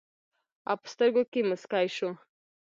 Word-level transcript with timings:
او 0.69 0.75
پۀ 0.81 0.87
سترګو 0.93 1.21
کښې 1.31 1.41
مسکے 1.49 1.83
شو 1.95 2.09